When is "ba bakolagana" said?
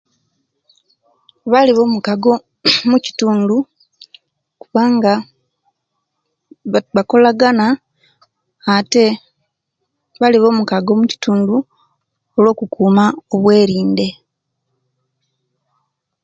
6.71-7.65